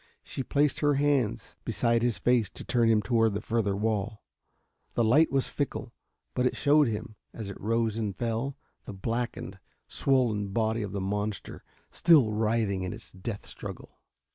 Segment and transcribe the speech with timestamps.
[0.23, 4.23] She placed her hands beside his face to turn him toward the further wall.
[4.95, 5.93] The light was fickle,
[6.33, 11.01] but it showed him, as it rose and fell, the blackened, swollen body of the
[11.01, 13.99] monster, still writhing in its death struggle.